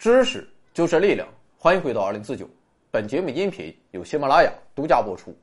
[0.00, 1.28] 知识就是力量，
[1.58, 2.48] 欢迎回到二零四九。
[2.90, 5.36] 本节目音频由喜马拉雅独家播出。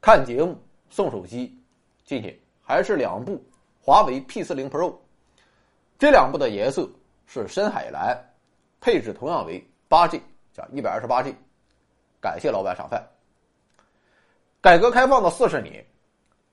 [0.00, 0.56] 看节目
[0.88, 1.54] 送手机，
[2.02, 3.38] 今天还是两部
[3.82, 4.94] 华为 P 四零 Pro，
[5.98, 6.88] 这两部的颜色
[7.26, 8.18] 是深海蓝，
[8.80, 10.22] 配置同样为八 G
[10.54, 11.34] 加一百二十八 G。
[12.18, 13.06] 感谢老板赏饭。
[14.62, 15.84] 改革开放的四十年，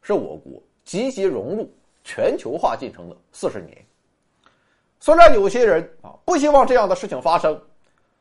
[0.01, 3.77] 是我国积极融入全球化进程的四十年。
[4.99, 7.59] 虽然有些人啊不希望这样的事情发生，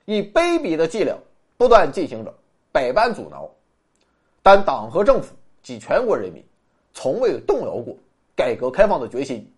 [0.05, 1.17] 以卑鄙的伎俩
[1.57, 2.33] 不断进行着
[2.71, 3.51] 百般阻挠，
[4.43, 6.43] 但党和政府及全国人民
[6.95, 7.97] 从未动摇过
[8.37, 9.53] 改革开放的决心。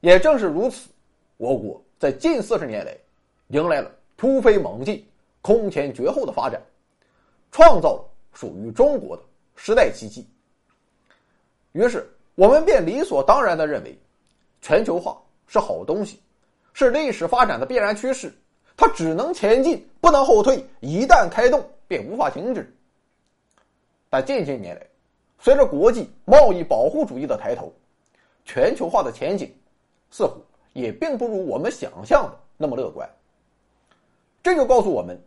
[0.00, 0.88] 也正是如此，
[1.36, 2.96] 我国在近四十年来
[3.48, 5.06] 迎来了突飞猛进、
[5.42, 6.60] 空前绝后的发展，
[7.52, 9.22] 创造了属于中国的
[9.54, 10.26] 时代奇迹。
[11.72, 13.96] 于是，我们便理所当然的认为，
[14.60, 15.21] 全球化。
[15.52, 16.18] 是好东西，
[16.72, 18.32] 是历史发展的必然趋势，
[18.74, 20.64] 它只能前进，不能后退。
[20.80, 22.74] 一旦开动，便无法停止。
[24.08, 24.86] 但近些年来，
[25.38, 27.70] 随着国际贸易保护主义的抬头，
[28.46, 29.54] 全球化的前景
[30.10, 33.06] 似乎也并不如我们想象的那么乐观。
[34.42, 35.22] 这就告诉我们，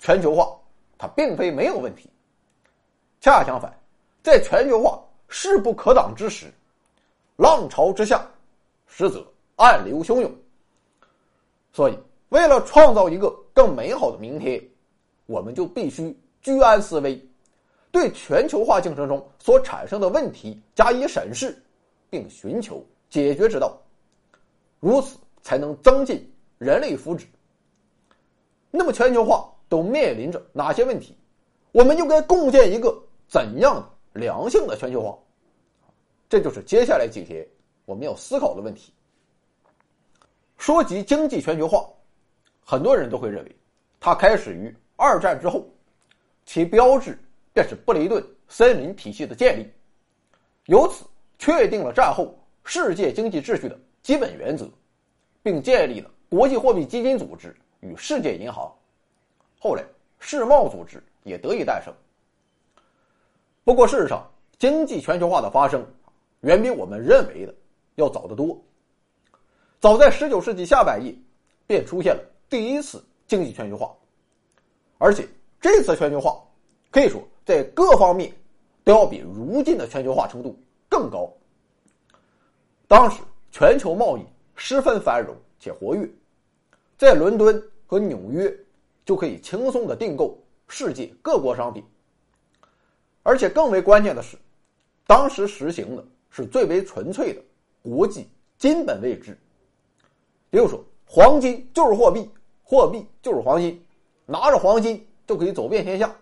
[0.00, 0.58] 全球化
[0.98, 2.10] 它并非没有问题。
[3.20, 3.72] 恰恰相反，
[4.24, 6.52] 在全球化势不可挡之时，
[7.36, 8.26] 浪潮之下，
[8.88, 9.24] 实则。
[9.58, 10.32] 暗流汹涌，
[11.72, 14.62] 所以为了创造一个更美好的明天，
[15.26, 17.20] 我们就必须居安思危，
[17.90, 21.60] 对全球化进程中所产生的问题加以审视，
[22.08, 23.76] 并寻求解决之道，
[24.78, 26.24] 如此才能增进
[26.58, 27.24] 人类福祉。
[28.70, 31.16] 那么，全球化都面临着哪些问题？
[31.72, 33.74] 我们又该共建一个怎样
[34.12, 35.18] 的良性的全球化？
[36.28, 37.44] 这就是接下来几天
[37.86, 38.92] 我们要思考的问题。
[40.58, 41.88] 说及经济全球化，
[42.64, 43.56] 很多人都会认为，
[43.98, 45.66] 它开始于二战之后，
[46.44, 47.16] 其标志
[47.54, 49.70] 便是布雷顿森林体系的建立，
[50.66, 51.04] 由此
[51.38, 54.68] 确定了战后世界经济秩序的基本原则，
[55.42, 58.70] 并建立了国际货币基金组织与世界银行，
[59.60, 59.84] 后来
[60.18, 61.94] 世贸组织也得以诞生。
[63.62, 65.86] 不过，事实上，经济全球化的发生，
[66.40, 67.54] 远比我们认为的
[67.94, 68.60] 要早得多。
[69.80, 71.14] 早在十九世纪下半叶，
[71.66, 73.94] 便出现了第一次经济全球化，
[74.98, 75.28] 而且
[75.60, 76.42] 这次全球化
[76.90, 78.32] 可以说在各方面
[78.82, 80.58] 都要比如今的全球化程度
[80.88, 81.32] 更高。
[82.88, 83.22] 当时
[83.52, 84.22] 全球贸易
[84.56, 86.08] 十分繁荣且活跃，
[86.96, 88.52] 在伦敦和纽约
[89.04, 91.84] 就可以轻松的订购世界各国商品，
[93.22, 94.36] 而且更为关键的是，
[95.06, 97.40] 当时实行的是最为纯粹的
[97.80, 99.38] 国际金本位制。
[100.50, 102.30] 比如说，黄金就是货币，
[102.62, 103.84] 货币就是黄金，
[104.24, 106.14] 拿着黄金就可以走遍天下，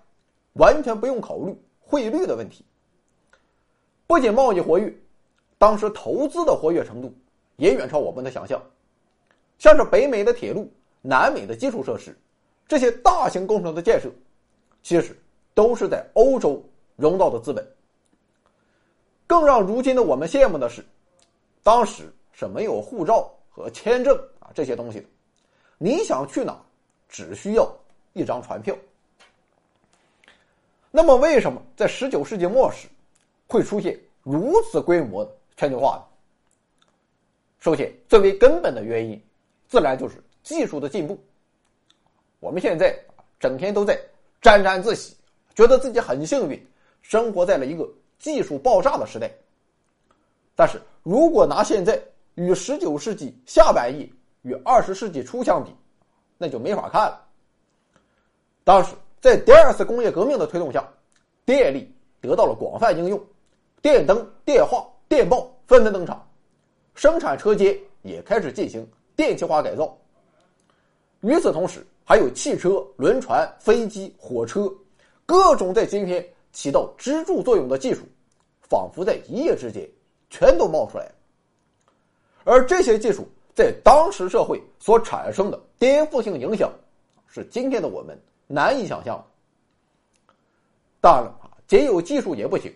[0.54, 2.64] 完全不用考虑汇率的问题。
[4.06, 4.92] 不仅贸易活跃，
[5.59, 7.12] 当时投资的活跃程度
[7.56, 8.60] 也远超我们的想象。
[9.59, 10.70] 像是北美的铁路、
[11.03, 12.16] 南美的基础设施，
[12.69, 14.10] 这些大型工程的建设，
[14.82, 15.16] 其实
[15.54, 16.62] 都是在欧洲
[16.97, 17.66] 融到的资本。
[19.26, 20.84] 更让如今的我们羡慕的是，
[21.62, 23.32] 当时是没有护照。
[23.56, 25.03] 和签证啊这些东西，
[25.78, 26.55] 你想去哪，
[27.09, 27.75] 只需要
[28.12, 28.77] 一张船票。
[30.91, 32.87] 那么，为什么在十九世纪末时
[33.47, 36.05] 会出现如此规模的全球化呢？
[37.59, 39.19] 首先，最为根本的原因，
[39.69, 41.19] 自然就是技术的进步。
[42.41, 42.94] 我们现在
[43.41, 43.99] 整天都在
[44.43, 45.17] 沾沾自喜，
[45.55, 46.62] 觉得自己很幸运，
[47.00, 47.88] 生活在了一个
[48.19, 49.31] 技术爆炸的时代。
[50.55, 51.99] 但是如果拿现在，
[52.36, 54.08] 与十九世纪下半叶
[54.43, 55.75] 与二十世纪初相比，
[56.38, 57.20] 那就没法看了。
[58.62, 60.87] 当时在第二次工业革命的推动下，
[61.44, 61.90] 电力
[62.20, 63.19] 得到了广泛应用，
[63.81, 66.28] 电灯、电话、电报纷纷登场，
[66.94, 69.96] 生产车间也开始进行电气化改造。
[71.20, 74.70] 与此同时，还有汽车、轮船、飞机、火车，
[75.25, 78.02] 各种在今天起到支柱作用的技术，
[78.61, 79.88] 仿佛在一夜之间
[80.28, 81.12] 全都冒出来了。
[82.46, 83.26] 而这些技术
[83.56, 86.72] 在当时社会所产生的颠覆性影响，
[87.26, 88.16] 是今天的我们
[88.46, 89.20] 难以想象。
[91.00, 92.72] 当然了，仅有技术也不行，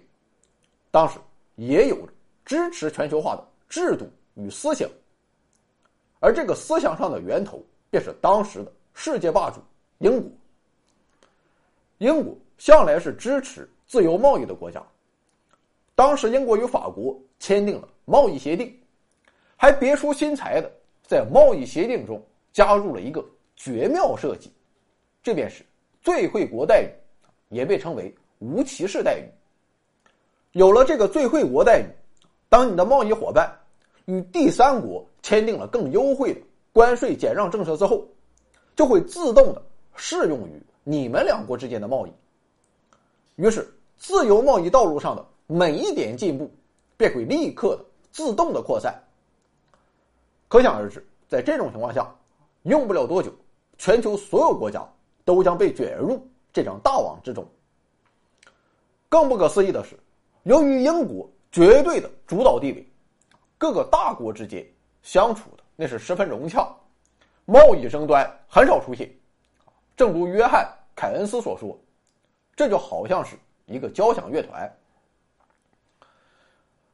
[0.90, 1.20] 当时
[1.55, 1.96] 也有
[2.44, 4.90] 支持全球化的制度与思想。
[6.19, 9.61] 而这个思想上的源头，便是当时的世界霸主
[9.99, 10.28] 英国。
[11.99, 14.82] 英国向来是支持自由贸易的国家，
[15.94, 18.76] 当时英国与法国签订了贸易协定。
[19.61, 20.73] 还别出心裁的，
[21.07, 22.19] 在贸易协定中
[22.51, 23.23] 加入了一个
[23.57, 24.51] 绝妙设计，
[25.23, 25.62] 这便是
[26.01, 26.89] 最惠国待遇，
[27.51, 29.25] 也被称为无歧视待遇。
[30.53, 31.85] 有了这个最惠国待遇，
[32.49, 33.55] 当你的贸易伙伴
[34.07, 36.41] 与第三国签订了更优惠的
[36.73, 38.03] 关税减让政策之后，
[38.75, 39.62] 就会自动的
[39.95, 40.53] 适用于
[40.85, 42.12] 你们两国之间的贸易。
[43.37, 46.51] 于是，自由贸易道路上的每一点进步，
[46.97, 48.99] 便会立刻的自动的扩散。
[50.50, 52.12] 可想而知，在这种情况下，
[52.64, 53.32] 用不了多久，
[53.79, 54.85] 全球所有国家
[55.25, 57.47] 都将被卷入这张大网之中。
[59.08, 59.97] 更不可思议的是，
[60.43, 62.85] 由于英国绝对的主导地位，
[63.58, 64.67] 各个大国之间
[65.05, 66.69] 相处的那是十分融洽，
[67.44, 69.08] 贸易争端很少出现。
[69.97, 70.64] 正如约翰·
[70.97, 71.79] 凯恩斯所说，
[72.56, 73.37] 这就好像是
[73.67, 74.69] 一个交响乐团。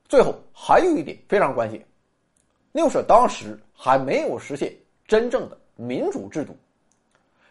[0.06, 1.82] 最后还有一点非常关键，
[2.76, 4.70] 那就是当时还没有实现
[5.08, 5.58] 真正的。
[5.76, 6.54] 民主制度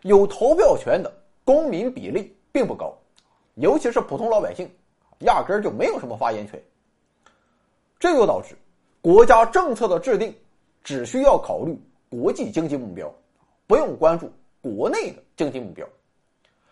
[0.04, 1.12] 有投票权的
[1.44, 2.96] 公民比例并不高，
[3.56, 4.70] 尤其是普通老百姓，
[5.22, 6.64] 压根儿就没有什么发言权。
[8.00, 8.56] 这就导致
[9.02, 10.32] 国家政策的制定
[10.84, 11.76] 只需要考虑
[12.08, 13.12] 国际经济目标，
[13.66, 14.32] 不用关注
[14.62, 15.88] 国内的经济目标。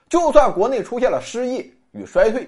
[0.10, 2.48] 就算国内出现了失业与衰退，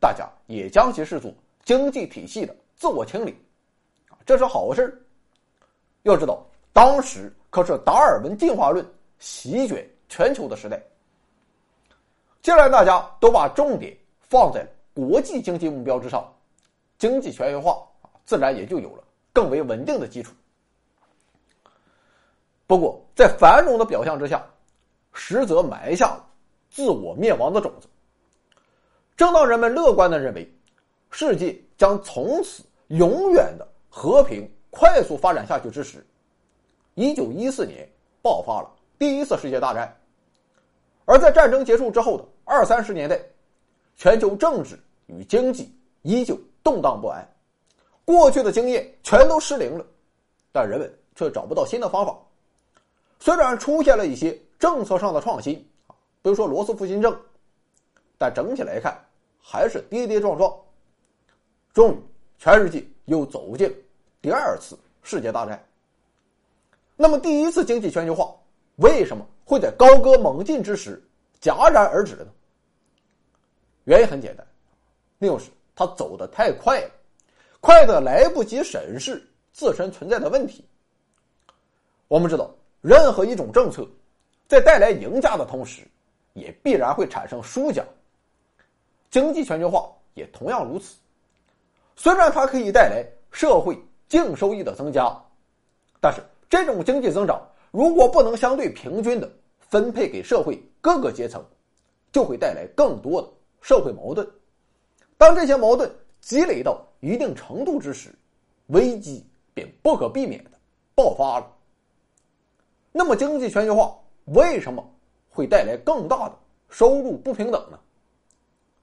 [0.00, 1.32] 大家也将其视作
[1.64, 3.36] 经济体系的自我清理，
[4.26, 4.98] 这是好事儿。
[6.02, 7.32] 要知道，当时。
[7.52, 8.86] 可是达尔文进化论
[9.18, 10.80] 席卷全球的时代，
[12.42, 14.64] 既然大家都把重点放在
[14.94, 16.32] 国际经济目标之上，
[16.96, 19.02] 经济全球化啊，自然也就有了
[19.32, 20.32] 更为稳定的基础。
[22.68, 24.46] 不过，在繁荣的表象之下，
[25.12, 26.24] 实则埋下了
[26.68, 27.88] 自我灭亡的种子。
[29.16, 30.48] 正当人们乐观的认为
[31.10, 36.06] 世界将从此永远的和平快速发展下去之时，
[36.94, 37.88] 一九一四年
[38.22, 39.94] 爆发了第一次世界大战，
[41.04, 43.20] 而在战争结束之后的二三十年代，
[43.96, 47.28] 全球政治与经济依旧动荡不安，
[48.04, 49.84] 过去的经验全都失灵了，
[50.52, 52.16] 但人们却找不到新的方法。
[53.18, 55.56] 虽然出现了一些政策上的创新
[55.88, 57.18] 啊，比如说罗斯福新政，
[58.16, 58.96] 但整体来看
[59.40, 60.54] 还是跌跌撞撞。
[61.72, 61.96] 终于，
[62.38, 63.72] 全世界又走进
[64.22, 65.62] 第二次世界大战。
[66.96, 68.34] 那么，第一次经济全球化
[68.76, 71.02] 为什么会在高歌猛进之时
[71.40, 72.26] 戛然而止呢？
[73.84, 74.46] 原因很简单，
[75.18, 76.90] 那就是它走得太快了，
[77.60, 80.62] 快的来不及审视自身存在的问题。
[82.06, 83.88] 我们知道，任何一种政策
[84.46, 85.82] 在带来赢家的同时，
[86.34, 87.82] 也必然会产生输家。
[89.10, 90.96] 经济全球化也同样如此。
[91.96, 93.76] 虽然它可以带来社会
[94.10, 95.10] 净收益的增加，
[96.02, 96.20] 但是。
[96.50, 97.40] 这种经济增长
[97.70, 101.40] 如果不能相对平均的分配给社会各个阶层，
[102.10, 103.28] 就会带来更多的
[103.60, 104.28] 社会矛盾。
[105.16, 105.88] 当这些矛盾
[106.20, 108.12] 积累到一定程度之时，
[108.66, 109.24] 危机
[109.54, 110.50] 便不可避免的
[110.92, 111.46] 爆发了。
[112.90, 114.84] 那么，经济全球化为什么
[115.28, 116.36] 会带来更大的
[116.68, 117.78] 收入不平等呢？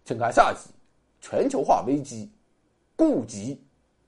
[0.06, 0.70] 请看下集：
[1.20, 2.32] 全球化危机，
[2.96, 3.62] 顾及。